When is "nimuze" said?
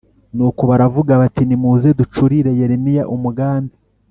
1.49-1.87